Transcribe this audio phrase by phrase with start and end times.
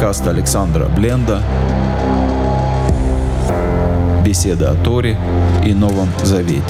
[0.00, 1.42] Подкаст Александра Бленда.
[4.24, 5.18] Беседа о Торе
[5.62, 6.62] и Новом Завете.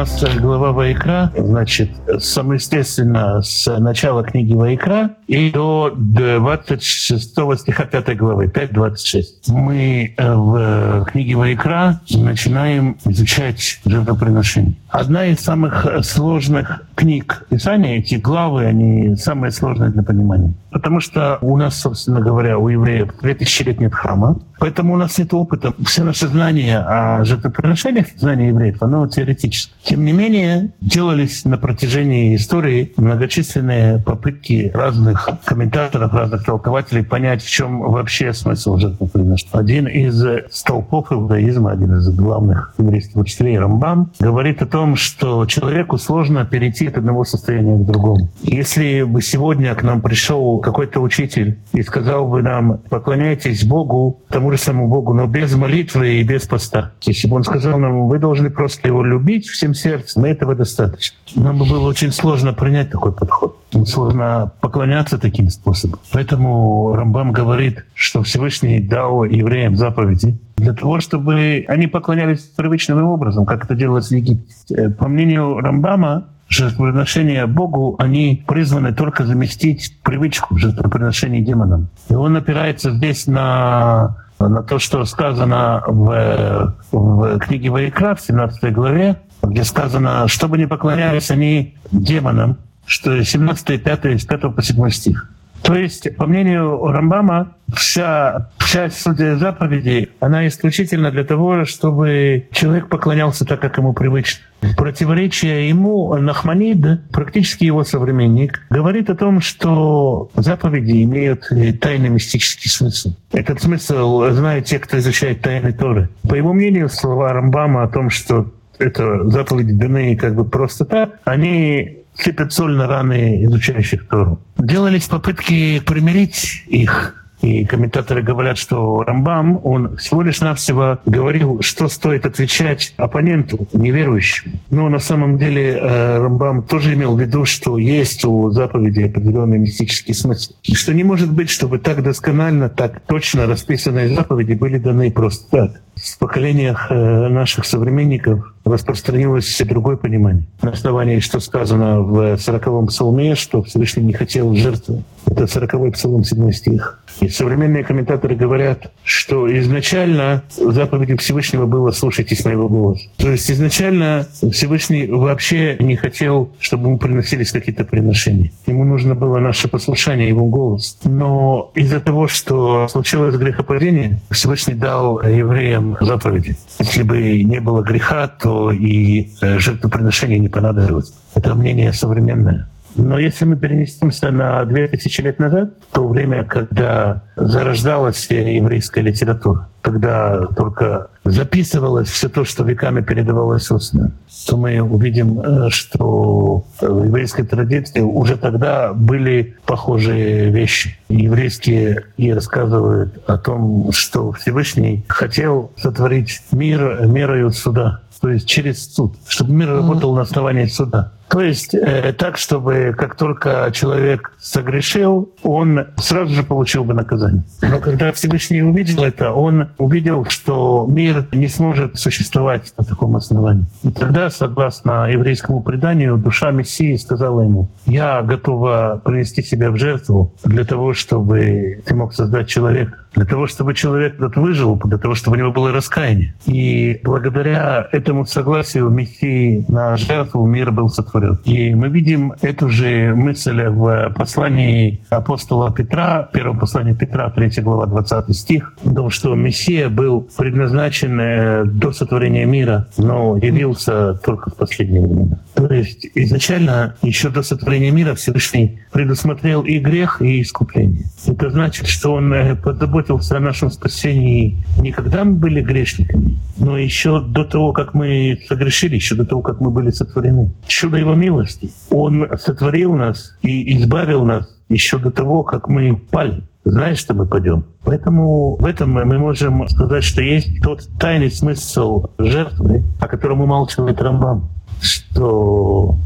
[0.00, 8.44] Нас глава Вайкра, значит, самоестественно с начала книги Вайкра и до 26 стиха 5 главы,
[8.44, 9.24] 5.26.
[9.48, 14.74] Мы э, в книге Вайкра начинаем изучать жертвоприношение.
[14.90, 20.52] Одна из самых сложных книг Писания, эти главы, они самые сложные для понимания.
[20.70, 25.16] Потому что у нас, собственно говоря, у евреев 2000 лет нет храма, поэтому у нас
[25.16, 25.72] нет опыта.
[25.86, 29.74] Все наши знания о жертвоприношениях, знания евреев, оно теоретическое.
[29.86, 37.48] Тем не менее, делались на протяжении истории многочисленные попытки разных комментаторов, разных толкователей понять, в
[37.48, 39.52] чем вообще смысл жертвоприношения.
[39.52, 45.98] Один из столпов иудаизма, один из главных еврейских учителей, Рамбам, говорит о том, что человеку
[45.98, 48.28] сложно перейти от одного состояния к другому.
[48.42, 54.50] Если бы сегодня к нам пришел какой-то учитель и сказал бы нам, поклоняйтесь Богу, тому
[54.50, 56.90] же самому Богу, но без молитвы и без поста.
[57.02, 61.16] Если бы он сказал нам, вы должны просто его любить всем сердцем, и этого достаточно.
[61.36, 63.58] Нам бы было очень сложно принять такой подход.
[63.86, 66.00] Сложно поклоняться таким способом.
[66.12, 73.44] Поэтому Рамбам говорит, что Всевышний дал евреям заповеди для того, чтобы они поклонялись привычным образом,
[73.44, 74.74] как это делалось в Египте.
[74.74, 81.88] Э, по мнению Рамбама, жертвоприношения Богу, они призваны только заместить привычку жертвоприношений демонам.
[82.08, 88.72] И он опирается здесь на, на то, что сказано в, в книге Ваикра, в 17
[88.72, 94.90] главе, где сказано, чтобы не поклонялись они демонам, что 17 5 с 5 по 7
[94.90, 95.30] стих.
[95.62, 102.88] То есть, по мнению Рамбама, вся часть судья заповедей, она исключительно для того, чтобы человек
[102.88, 104.44] поклонялся так, как ему привычно.
[104.76, 111.48] Противоречие ему Нахманид, практически его современник, говорит о том, что заповеди имеют
[111.80, 113.16] тайный мистический смысл.
[113.32, 116.10] Этот смысл знают те, кто изучает тайны Торы.
[116.28, 121.20] По его мнению, слова Рамбама о том, что это заповеди даны как бы просто так,
[121.24, 124.40] они сыпят соль на раны изучающих Тору.
[124.58, 127.25] Делались попытки примирить их.
[127.46, 134.56] И комментаторы говорят, что Рамбам, он всего лишь навсего говорил, что стоит отвечать оппоненту, неверующему.
[134.70, 139.58] Но на самом деле э, Рамбам тоже имел в виду, что есть у заповеди определенный
[139.58, 140.54] мистический смысл.
[140.62, 145.80] Что не может быть, чтобы так досконально, так точно расписанные заповеди были даны просто так
[145.96, 150.46] в поколениях э, наших современников распространилось другое понимание.
[150.60, 155.02] На основании, что сказано в 40-м псалме, что Всевышний не хотел жертвы.
[155.26, 157.02] Это 40-й псалом, 7 стих.
[157.20, 163.04] И современные комментаторы говорят, что изначально заповедью Всевышнего было «слушайтесь моего голоса».
[163.16, 168.52] То есть изначально Всевышний вообще не хотел, чтобы мы приносились какие-то приношения.
[168.66, 170.98] Ему нужно было наше послушание, его голос.
[171.04, 176.56] Но из-за того, что случилось грехопадение, Всевышний дал евреям заповеди.
[176.78, 181.12] Если бы не было греха, то и э, жертвоприношение не понадобилось.
[181.34, 182.68] Это мнение современное.
[182.96, 190.46] Но если мы перенесемся на 2000 лет назад, то время, когда зарождалась еврейская литература, когда
[190.56, 194.12] только записывалось все то, что веками передавалось устно,
[194.46, 200.98] то мы увидим, э, что в еврейской традиции уже тогда были похожие вещи.
[201.08, 208.92] Еврейские и рассказывают о том, что Всевышний хотел сотворить мир мерою суда, то есть через
[208.92, 211.12] суд, чтобы мир работал на основании суда.
[211.28, 217.42] То есть э, так, чтобы как только человек согрешил, он сразу же получил бы наказание.
[217.62, 223.66] Но когда Всевышний увидел это, он увидел, что мир не сможет существовать на таком основании.
[223.82, 230.32] И тогда, согласно еврейскому преданию, душа Мессии сказала ему, я готова принести себя в жертву
[230.44, 235.14] для того, чтобы ты мог создать человека для того, чтобы человек этот выжил, для того,
[235.14, 236.34] чтобы у него было раскаяние.
[236.44, 241.15] И благодаря этому согласию Мессии на жертву мир был сотворен.
[241.44, 247.86] И мы видим эту же мысль в послании апостола Петра, первом послании Петра, 3 глава,
[247.86, 254.56] 20 стих, том, что Мессия был предназначен э, до сотворения мира, но явился только в
[254.56, 255.40] последнее время.
[255.54, 261.06] То есть изначально, еще до сотворения мира Всевышний предусмотрел и грех, и искупление.
[261.26, 266.38] Это значит, что он э, позаботился заботился о нашем спасении не когда мы были грешниками,
[266.58, 270.52] но еще до того, как мы согрешили, еще до того, как мы были сотворены.
[270.66, 271.70] Чудо Его милости.
[271.90, 276.42] Он сотворил нас и избавил нас еще до того, как мы пали.
[276.64, 277.64] Знаешь, что мы пойдем.
[277.84, 284.02] Поэтому в этом мы можем сказать, что есть тот тайный смысл жертвы, о котором умалчивает
[284.02, 284.50] Рамбам,
[284.80, 285.96] что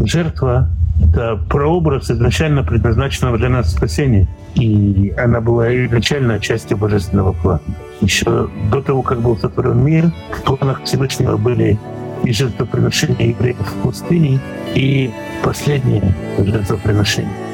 [0.00, 0.70] жертва—
[1.04, 4.28] это прообраз изначально предназначенного для нас спасения.
[4.54, 7.60] И она была изначально частью божественного плана.
[8.00, 11.78] Еще до того, как был сотворен мир, в планах Всевышнего были
[12.24, 14.40] и жертвоприношения евреев в пустыне,
[14.74, 15.10] и
[15.42, 17.47] последнее жертвоприношение.